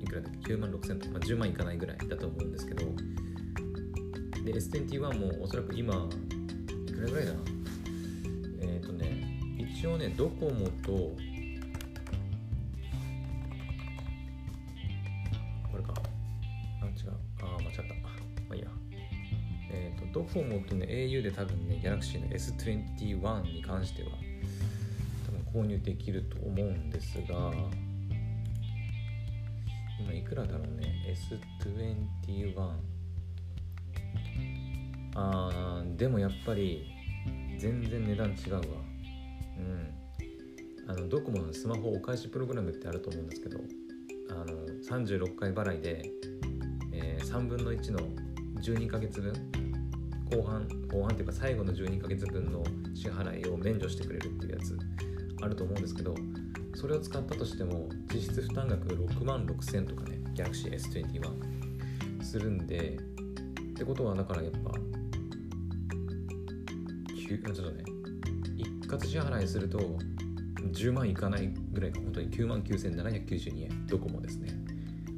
[0.00, 2.86] いくらだっけ？9万6千とか、まあ、10万いかないぐらいだと思うんですけど
[4.52, 6.08] で S21 もおそらく今
[6.86, 7.32] いくらぐらいだ？
[7.34, 7.40] な
[8.62, 11.16] えっ、ー、とね一応ねドコモとこ
[15.76, 15.92] れか。
[16.80, 17.82] あ、違う、あ、間違った。
[17.82, 17.90] ま
[18.52, 18.68] あ、いいや。
[19.70, 24.08] えっと、ドコモとね au で多分ね Galaxy の S21 に関しては
[25.26, 27.52] 多分購入できると思うんですが
[30.00, 30.94] 今いくらだろうね
[32.26, 32.97] ？S21
[35.18, 36.84] あーでもやっぱり
[37.58, 38.60] 全然値段違うわ。
[39.58, 39.98] うん。
[40.88, 43.58] あのドコモのスマホお返しプログラムってあると思うんですけど
[44.30, 46.10] あの36回払いで、
[46.94, 47.98] えー、3分の1の
[48.62, 49.34] 12ヶ月分
[50.30, 54.78] 後半後半っていうか最後の12ヶ月分の支払いを免除してくれるっていうやつ
[55.42, 56.14] あると思うんですけど
[56.74, 62.98] それを使ったとしても実質負担額6万6000とかね Galaxy S21 するんで
[63.70, 64.72] ってことはだからやっぱ
[67.28, 67.84] ちょっとね
[68.56, 69.78] 一括支払いすると
[70.72, 72.00] 10万いかないぐらいか。
[72.00, 73.86] 本当に9万9792円。
[73.86, 74.52] ドコモですね。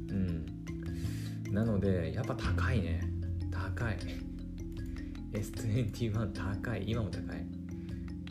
[0.09, 1.53] うん。
[1.53, 3.01] なのでやっぱ高いね。
[3.51, 3.97] 高い。
[5.33, 6.83] S21 高い。
[6.85, 7.23] 今も高い、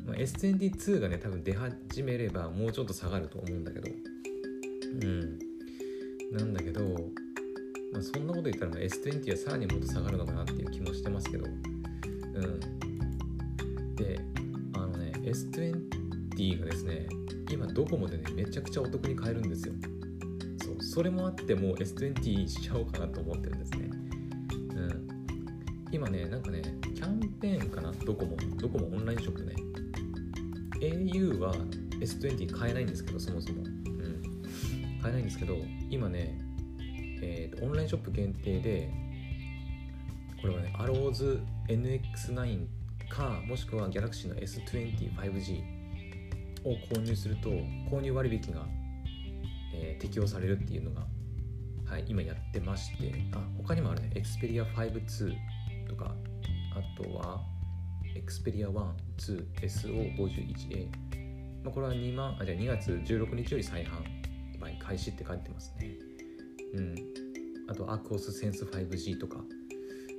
[0.06, 3.90] まあ、S22 がね多分出始めればもうちょっと下がると思うんだけど。
[5.02, 5.38] うん。
[6.32, 6.82] なんだけど、
[7.92, 11.46] まあ、そんなこと言ったら S20 はさらにもっと下がるのかなっていう気もしてますけど。
[11.46, 12.60] うん。
[14.00, 14.20] で
[14.74, 17.06] あのね S20 がですね
[17.50, 19.74] 今ドコモでねめちゃくちゃお得に買えるんですよ。
[20.62, 23.90] そうそれもあってもう S20 しちゃおうかなと思ってるんですね。
[24.74, 25.08] うん。
[25.92, 26.62] 今ねなんかね
[26.94, 29.54] キャンペーンかなドコモドコモオンラインショップね。
[30.80, 31.54] au は
[32.00, 33.62] S20 買えないんですけどそもそも。
[33.62, 34.42] うん。
[35.02, 35.56] 買えないんですけど
[35.90, 36.38] 今ね
[37.22, 38.90] えーと、オンラインショップ限定で
[40.40, 42.79] これはねアローズ NX9
[43.10, 45.62] かもしくは Galaxy の S25G
[46.64, 47.50] を購入すると
[47.90, 48.66] 購入割引が、
[49.74, 51.06] えー、適用されるっていうのが、
[51.84, 54.10] はい、今やってましてあ他にもあるね。
[54.14, 55.36] Xperia 52
[55.88, 56.14] とか
[56.74, 57.40] あとは
[58.14, 60.88] Xperia 1、2、SO51A、
[61.64, 64.02] まあ、これは2万あじゃあ2月16日より再販
[64.60, 65.90] 売開始って書いてますね。
[66.74, 66.94] うん。
[67.68, 69.38] あとアクオスセンス 5G とか。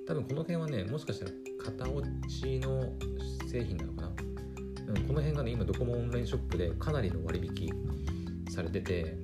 [0.07, 1.31] 多分この辺はねもしかしたら
[1.63, 2.93] 型落ちの
[3.47, 7.71] 製品なのかな、うん、この辺がね今ドコモオンラインショップでかなりの割引
[8.51, 9.17] されてて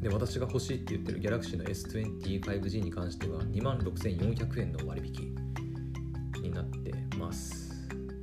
[0.00, 7.70] で私が欲しいって言ってる Galaxy の S25G に関しては2万6400円の割引になってます。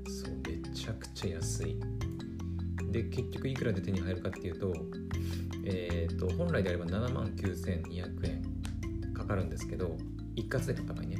[0.07, 1.79] そうめちゃくちゃ安い。
[2.91, 4.73] で結局いくらで手に入るかっていうと
[5.65, 9.97] えっ、ー、と本来であれば7万9200円かかるんですけど
[10.35, 11.17] 一括で買った場合ね。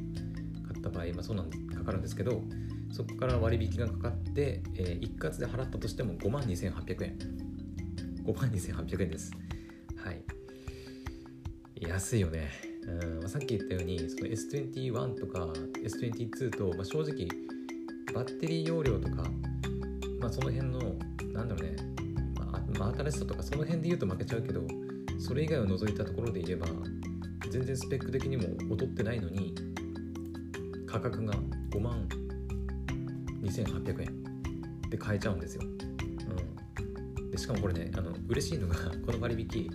[0.68, 2.44] 買った場合、まあ、そうなんかかるんですけど
[2.92, 7.18] そこから割引がかかって、えー、一括で払ったとしても5万2800円。
[8.26, 9.32] 5万2800円です。
[10.04, 10.22] はい。
[11.80, 12.50] 安いよね。
[12.88, 15.48] うん、まあ、さっき言ったようにその S21 とか
[15.84, 17.28] S22 と、まあ、正直
[18.14, 19.24] バッテリー容量とか、
[20.20, 20.80] まあ、その辺の
[21.34, 21.76] なんだろうね、
[22.36, 24.62] まあ、まあ、新しさとかその辺で言うと負けちゃうけど
[25.20, 26.68] それ以外を除いたところで言えば
[27.52, 29.54] 全然スペック的にも劣ってないのに
[30.88, 31.34] 価格が
[31.78, 32.08] 5万。
[33.44, 34.28] 2800円。
[34.90, 39.70] で買えちゃうんですよ、うん、でしかもこれねあの嬉しいのが この割引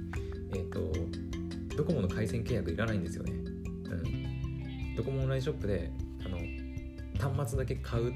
[0.55, 5.91] えっ、ー、とドコモの回線契約いらないんですよね、うん、ドコモオンラインショップで
[6.25, 6.39] あの
[7.35, 8.13] 端末だけ買う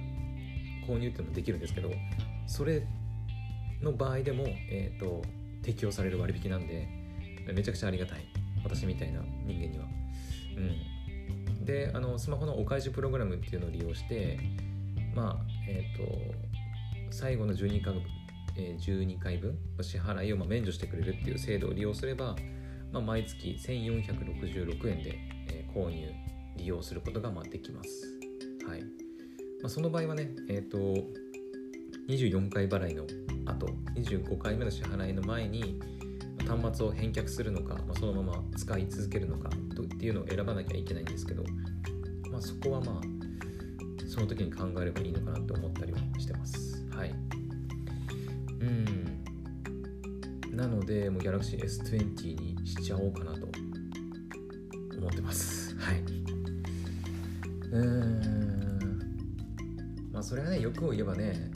[0.87, 1.91] 購入っていうのもできるんですけど
[2.47, 2.87] それ
[3.83, 5.23] の場合でも、えーと、
[5.63, 6.89] 適用される割引なんで
[7.53, 8.25] めちゃくちゃありがたい。
[8.65, 9.85] 私みたいな人間には。
[10.57, 10.96] うん。
[11.67, 14.39] であのスマホのお返しプログラムっていうのを利用して
[15.15, 15.37] まあ
[15.69, 16.07] えっ、ー、
[17.11, 17.95] と最後の12回
[18.59, 22.37] えー、12回分の支払いをま免除してくれるっていう制度を利用すれば、
[22.91, 26.11] まあ、毎月1466円で、え、購入
[26.57, 27.91] 利用することがまできます。
[28.67, 28.87] はいま
[29.67, 30.79] あ、その場合はね、えっ、ー、と
[32.09, 33.05] 24回払いの
[33.45, 35.79] 後25回目の支払いの前に
[36.47, 39.53] 端末を返却するのか、まあ、そのまま使い続けるのかっ
[39.99, 41.43] ていうのを選ばなきゃいけないんですけど、
[42.31, 43.17] まあ、そこはまあ
[44.09, 46.87] その時に考えればいいのかなって思ったりはしてます。
[46.91, 47.11] はい。
[48.61, 48.87] うん。
[50.57, 53.47] なのでもう Galaxy S20 にしちゃおうかなと
[54.99, 55.77] 思ってます。
[55.77, 56.03] はい。
[57.73, 59.01] うん。
[60.13, 61.51] まあそれはね欲を言えばね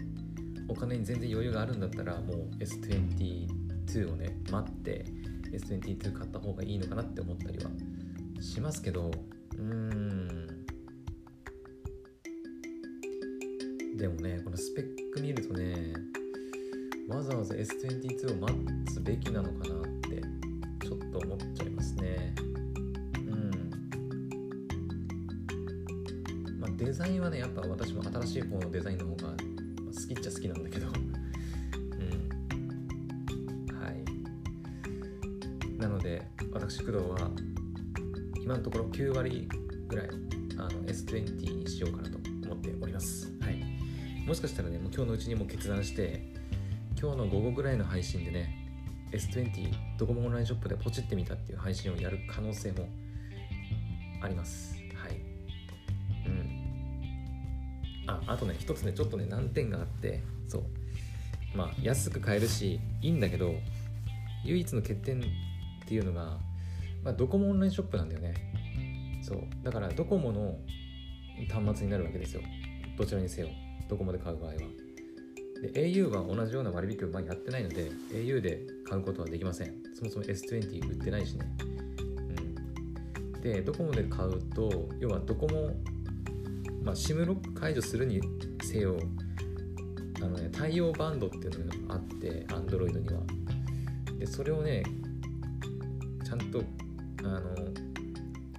[0.68, 3.59] お金に全然余裕があるんだったらもう S20
[3.90, 5.04] S22 をね待って
[5.52, 7.70] S22 買った方がいいのかなって思ったりは
[8.40, 10.46] しますけどうーん。
[13.96, 15.92] でもねこのスペック見るとね
[17.08, 18.54] わざわざ S22 を待
[18.86, 20.22] つべきなのかなって
[20.86, 22.34] ちょっと思っちゃいますね。
[23.16, 23.50] うん。
[26.60, 29.36] まあデザインはねやっぱ私も新しい方のデザインの方が好
[30.08, 31.09] きっちゃ好きなんだけど。
[36.70, 37.28] 私工藤は
[38.36, 39.48] 今のところ9割
[39.88, 40.08] ぐらい
[40.56, 43.32] あの S20 にしようかなと思っております。
[43.40, 43.56] はい。
[44.24, 46.32] もしかしたらねもう今日のうちにも決断して
[46.96, 48.68] 今日の午後ぐらいの配信でね
[49.10, 52.88] S20 ドコモオンラインショップでポチってみたっていう配信をやる可能性も
[54.22, 54.76] あります。
[58.06, 60.62] ああとね一つねちょっとね難点があってそう。
[61.52, 63.54] まあ安く買えるしいいんだけど
[64.44, 65.22] 唯一の欠点っ
[65.84, 66.38] ていうのが、
[67.04, 68.34] まあ、ドコモオンラインショップなんだよね。
[69.22, 69.38] そう。
[69.62, 70.58] だからドコモの
[71.48, 72.42] 端末になるわけですよ。
[72.96, 73.48] どちらにせよ
[73.88, 74.58] ドコモで買う場合は。
[75.62, 79.74] で au は同じような割引をまやってないので au で買うことはできません。
[79.94, 81.46] そもそも S20 売ってないしね。
[83.34, 83.40] うん。
[83.40, 85.74] でドコモで買うと要はドコモ
[86.82, 88.20] まあ SIM ロック解除するに
[88.62, 88.98] せよ
[90.16, 93.20] あのね対応バンドっていうのがあって Android には。
[94.18, 94.82] でそれをね
[96.24, 96.62] ちゃんと
[97.24, 97.54] あの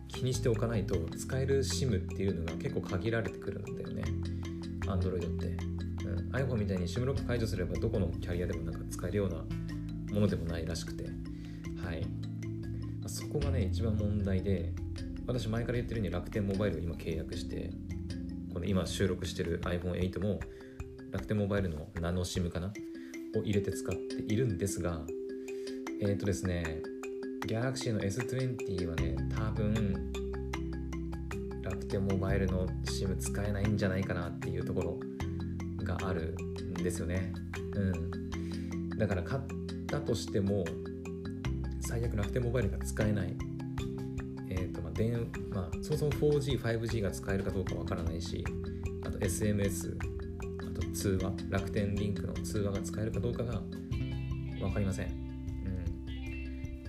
[0.07, 4.03] 気にしておかないと使える SIM っていうのが結構限られてくるんだよね。
[4.81, 5.45] Android って、
[6.05, 9.37] うん、iPhone みたいに SIM ロック解除すればどこのキャリアでもなんか使えるような
[10.13, 11.05] ものでもないらしくて。
[11.83, 12.05] はい。
[13.07, 14.71] そこがね一番問題で
[15.27, 17.71] 私前から言ってるように楽天モバイルを今契約して
[18.53, 20.39] この今収録してる iPhone8 も
[21.11, 22.71] 楽天モバイルのナノ SIM かな？
[23.35, 25.01] を入れて使っているんですが
[26.01, 26.81] えっ、ー、とですね
[27.47, 30.11] Galaxy の S20 はね多分
[31.63, 34.99] 楽天モバイルの SIM 使えないんじゃないかなっていうところ
[35.83, 37.33] があるんですよね。
[37.75, 38.97] うん。
[38.97, 39.41] だから買っ
[39.87, 40.63] たとしても
[41.79, 43.35] 最悪楽天モバイルが使えない。
[44.49, 48.43] えっ、ー、とまあ電まあそもそも 4G、5G が使えるかどうかわからないし
[49.05, 49.95] あと SMS
[50.59, 53.61] あと通話楽天リンクの通話が使えるかどうかが
[54.59, 55.20] 分かりません。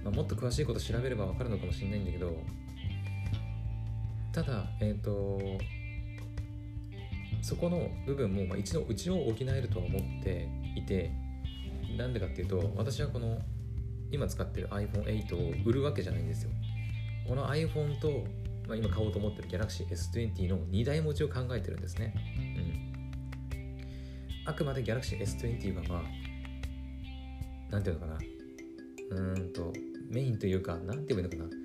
[0.05, 2.37] まあ、もっと詳しいこと調べれば分かるのかもしれないんだけど
[4.33, 5.41] ただえっ、ー、と
[7.43, 11.11] そこの部分も、まあ、一度一応補えるとは思っていて
[11.97, 13.38] なんでかっていうと私はこの
[14.11, 16.51] 今使ってる iPhone8 を売るわけじゃないんですよ。
[17.27, 18.27] この iPhone と、
[18.69, 22.15] まあ、今買おうと思ってる Galaxy S20 の2台持ちを考えてるんですね。
[22.37, 24.43] うん。
[24.45, 26.03] あくまで Galaxy S20 はまあ
[27.73, 28.19] なんていうのかな。
[29.12, 29.73] うーんと
[30.12, 31.62] メインというか何て言えばいいのかな。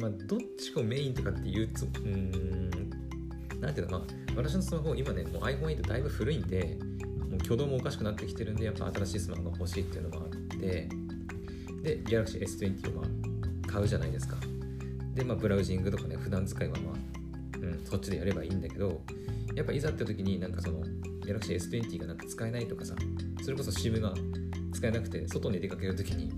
[0.00, 2.70] まあどっちかメインとかっていうつうん
[3.60, 6.78] なんていうのまあ私のスマホ今ねもう iPhone8 だいぶ古いんで
[7.30, 10.88] もう挙動もおかしくなってきてるんでやっぱ新しいスマホが欲しいっていうのがあって
[11.82, 14.36] で Galaxy S20 をまあ買うじゃないですか。
[15.14, 19.02] でまあブラウジングとかね普段使いはまあうんそっちでやればいいんだけど
[19.54, 20.82] やっぱいざって時になんかその
[21.24, 22.94] Galaxy S20 がなんか使えないとかさ
[23.42, 24.14] それこそ SIM が
[24.72, 26.30] 使えなくて外に出かける時に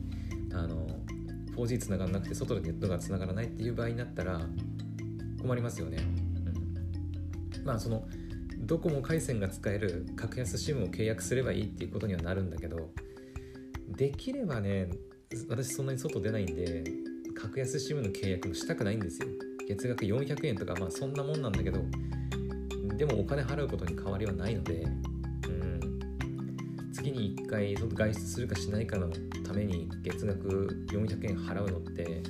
[0.52, 0.86] あの
[1.56, 4.40] 4G つながらなくて外でネットがつながらないっていう場合になったら
[5.40, 5.98] 困りますよね、
[7.56, 8.06] うん、まあその
[8.60, 12.90] ドコモ回線が使える格安 SIM を契約すればいいっていうことにはなるんだけど
[13.88, 14.90] できればね
[15.48, 16.84] 私そんなに外出ないんで
[17.34, 19.28] 格安 SIM の契約もしたくないんですよ。
[19.68, 21.80] 月額400円とかまあそんなもんなんだけど
[22.96, 24.86] でもお金払うことに変わりはないので
[26.98, 29.08] 月に1回外出するかしないかの
[29.46, 32.22] ために月額400円払うのって、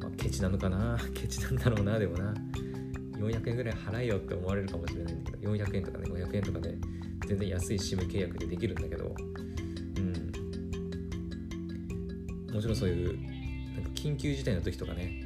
[0.00, 0.96] まあ、ケチなのかな？
[1.14, 2.34] ケチなんだろうなでもな。
[3.18, 6.78] 400円ぐらい払えよって思われるかもしれないんだけど400円とかね500円とかで
[7.26, 9.14] 全然安い SIM 契約でできるんだけど。
[9.96, 10.00] う
[12.50, 12.54] ん。
[12.54, 13.06] もちろんそういう
[13.74, 15.24] なんか緊急事態の時とかね。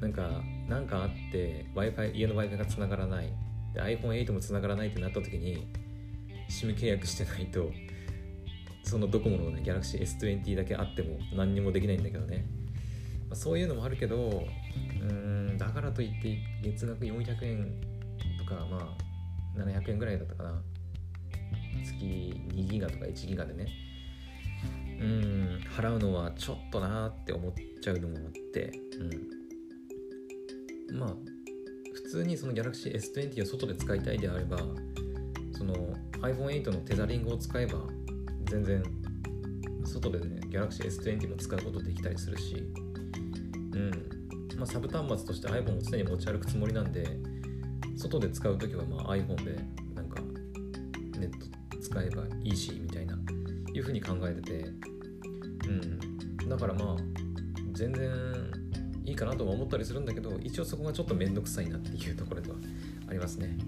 [0.00, 3.32] なんかなんかあって Wi-Fi 家の Wi-Fi が繋がらない。
[3.74, 5.68] で iPhone8 も繋がらないってなった時に
[6.50, 7.70] SIM 契約してないと
[8.82, 12.46] そのドコモのね Galaxy S20 だけあっても何にもできないんだけどね、
[13.28, 14.44] まあ、そういうのもあるけど
[15.00, 17.80] うんだからといって月額400円
[18.38, 19.10] とかまあ
[19.58, 20.62] 700円ぐらいだったかな。
[21.84, 23.66] 月2ギガとか1ギガでね。
[25.00, 28.72] うん払うのはちょっとなーって思っちゃうのもあって
[30.90, 30.98] うん。
[30.98, 31.14] まあ
[31.94, 34.58] 普通にその Galaxy S20 を外で使いたいであれば
[35.60, 35.74] その
[36.22, 37.80] iPhone8 のテザリングを使えば
[38.44, 38.82] 全然
[39.84, 42.64] 外でね Galaxy S20 も使うことできたりするし
[43.74, 43.90] うん。
[44.56, 47.06] まあサブ端末として iPhone を常に持ち歩くつもりなんで
[47.94, 49.62] 外で使う時はま iPhone で
[49.94, 50.22] なんか
[51.18, 51.46] ネット
[51.78, 53.18] 使えばいいしみたいな
[53.74, 54.64] いうふうに考えてて
[55.68, 56.48] うん。
[56.48, 56.96] だからまあ
[57.72, 58.10] 全然
[59.04, 62.56] いいかなとは思ったりするんだけど一応そこがちょっと面倒くさいなっていうところでは
[63.08, 63.58] ありますね。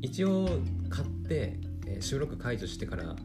[0.00, 3.16] 一応買って、え、収録解除してから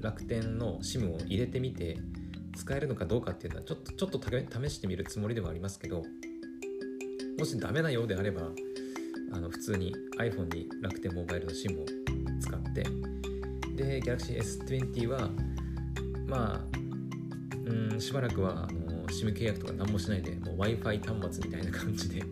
[0.00, 1.98] 楽天の SIM を入れてみて
[2.56, 6.02] 使えるのかどうかっていうのはちょっとちょっと試してみるつもりではありますけど
[7.38, 8.42] もしダメなようであれば
[9.32, 11.86] あの普通に iPhone に楽天モバイルの SIM を
[12.40, 12.82] 使って
[13.74, 15.30] で Galaxy S20 は
[16.26, 16.60] まあ
[17.64, 22.22] うんしばらくはあの SIM 契約とか何もしないでもう w i f i 端末みたいな感じで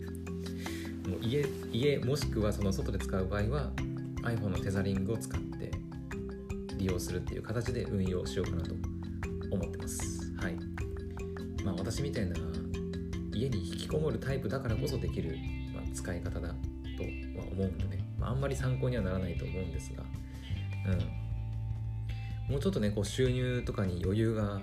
[1.10, 3.72] もう家家もしくはその外で使う場合は
[4.22, 5.72] iPhone のテザリングを使って
[6.76, 8.74] 利用するっていう形で運用しようかなと
[9.50, 10.32] 思ってます。
[10.36, 10.56] はい。
[11.64, 12.36] まあ私みたいな
[13.34, 15.36] 家に引きこもるタイプだからこそできる、
[15.74, 16.54] まあ、使い方だとは
[17.50, 20.04] 思うんでね、まあ、あんまり参考にはならないと思うんですが、
[20.86, 24.60] うん、もうちょっとねこう収入とかに余裕が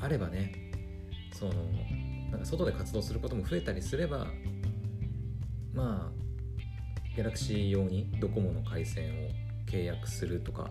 [0.00, 0.52] あればね
[1.32, 1.52] その
[2.30, 4.26] なんか外で活動することも増えたりすれば
[5.76, 6.26] まあ
[7.14, 9.28] ギャラクシー用にドコモの回線を
[9.70, 10.70] 契約するとか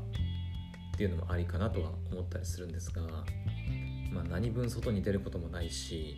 [0.95, 3.01] っていうのもありかなとは思ったりするんですが、
[4.12, 6.18] まあ、何分外に出ることもないし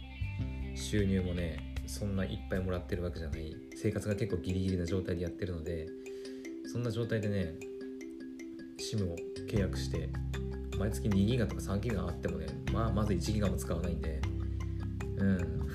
[0.76, 3.56] 収入もねそんないっぱいもらってるわけじゃない。
[3.76, 5.88] 生活が結構ギリギリな状態でやってるので
[6.72, 7.56] そんな状態でね
[8.80, 9.16] SIM を
[9.48, 10.10] 契約して
[10.78, 14.22] 毎月2ギガとか3ギガあってもねまあまず1ギガも使わないんで
[15.18, 15.68] うん。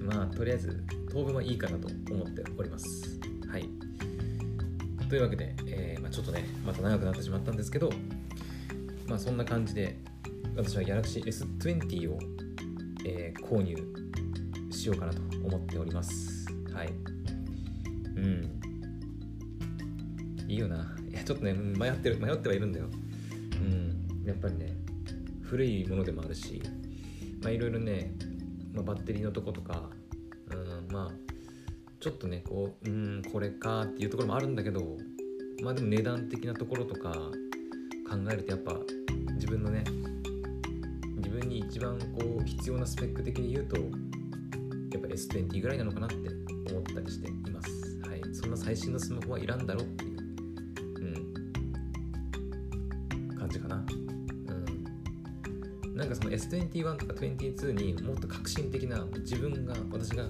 [0.06, 0.84] まあとりあえず
[1.14, 3.20] 当分はいいかなと思っております。
[3.48, 3.68] はい。
[5.08, 7.88] というわけで、えー、まあ、ちょっとねまた長くなってしまったんですけど
[9.06, 9.96] まあそんな感じで
[10.56, 12.18] 私は Galaxy S20 を、
[13.06, 13.76] えー、購入
[14.72, 16.46] しようかなと思っております。
[16.72, 16.88] はい。
[16.88, 18.60] うん。
[20.48, 20.96] いいよな。
[21.08, 22.86] いやちょっとね迷ってる迷ってはいるんだよ。
[23.60, 24.24] うん。
[24.26, 24.76] やっぱりね
[25.42, 26.60] 古いものでもあるし
[27.40, 28.10] まあいろいろね、
[28.72, 29.90] まあ、バッテリーのとことか
[30.94, 31.14] まあ
[31.98, 34.96] ちょっとねこううんこれかっていうところもあるんだけど
[35.60, 37.32] まあでも値段的なところとか考
[38.30, 38.78] えるとやっぱ
[39.34, 39.82] 自分のね
[41.16, 43.82] 自分に一番こう必要なスペック的に言うとや
[44.98, 46.16] っぱ S20 ぐらいなのかなって
[46.70, 47.98] 思ったりしています。
[48.08, 48.22] はい。
[48.32, 50.18] そんな最新のスマホはいらんだろっていう
[51.00, 51.02] う
[53.32, 53.84] ん感じかな。
[55.84, 55.96] うん。
[55.96, 60.28] なんかその S21 とか22にもっと革新的な自分が私が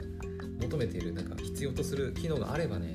[0.65, 2.95] 求めているなんか必要とする機能があればね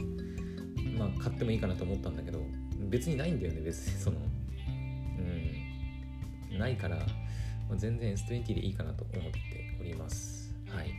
[0.97, 2.41] まあ買ってもいいかなと思ったんだけど
[2.89, 9.39] 別にないんだよね別にそのうんないから、まあ、全然 S20 でいいかなと思って
[9.79, 10.53] おります。
[10.67, 10.93] はい。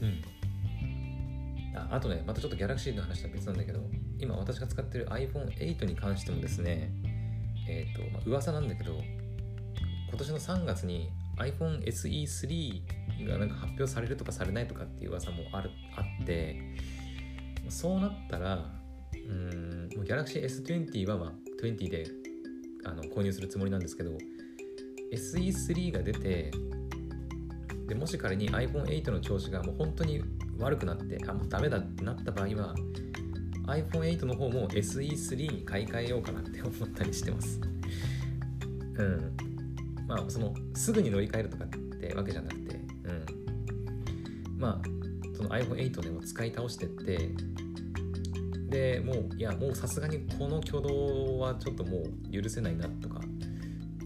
[0.00, 0.22] うん。
[1.76, 3.80] ああとねまたちょっと Galaxy の話とは別なんだけど
[4.18, 6.90] 今私が使ってる iPhone8 に関してもですね
[7.68, 8.94] えっ、ー、と、まあ、噂なんだけど
[10.08, 12.82] 今年の3月に iPhone SE3
[13.24, 16.56] がなんか発表されるとかされないとかっていう噂もあるあって
[17.68, 18.72] そうなったら
[19.14, 22.06] うんもう Galaxy S20 はまあ20で
[22.84, 24.16] あの購入するつもりなんですけど
[25.12, 26.50] SE3 が出て
[27.86, 30.22] でもし仮に iPhone8 の調子がもう本当に
[30.58, 32.74] 悪くなってあもうダメだってなった場合は
[33.66, 37.60] iPhone8 の方も SE3 に買い替えようかなって思ったりしてます。
[38.96, 39.36] うん。
[40.06, 42.67] まあそのすぐに乗り換えるとかってわけじゃなくて
[44.58, 44.88] まあ
[45.36, 47.30] その iPhone8 でも使い倒してって
[48.68, 53.20] でもういやもうさすがにこの挙動はちょっともう許せないなとか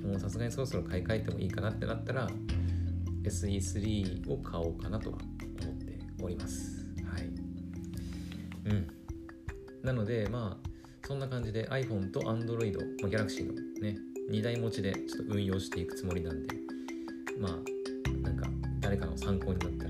[0.03, 2.29] もうさすがにそろそろ買い替えてもいいかなってなったら
[3.25, 5.19] SE3 を買おうかなとは
[5.63, 6.87] 思っております。
[7.05, 7.25] はい。
[8.67, 8.87] うん。
[9.83, 10.69] なのでまあ
[11.07, 13.97] そんな感じで iPhone と Android、まあ、Galaxy のね
[14.31, 16.57] 2台持ちでちょっと運用していくつもりなんで
[17.39, 17.53] まあ
[18.23, 18.49] なんか
[18.81, 19.82] 誰かの参考になった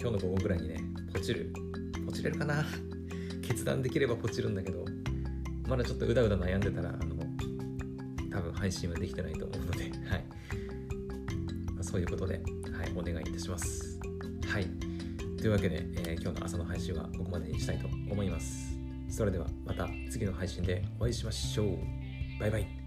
[0.00, 0.80] 今日の午後ぐらいにね
[1.12, 1.52] ポチる
[2.04, 2.64] ポチれるかな。
[3.46, 4.84] 決断できればポチるんだけど
[5.68, 7.16] まだちょっとうだうだ悩んでたらあの
[8.30, 10.24] 多分配信はできてないと思うので はい、
[11.74, 12.34] ま、そういうことで、
[12.72, 13.98] はい、お願いいたします。
[14.46, 14.66] はい。
[15.38, 18.76] というわけで、えー、今日の朝の配信はここまでにしたいと思います。
[19.08, 21.78] それではまた次の配信でお会いしましょう。
[22.40, 22.85] バイバイ。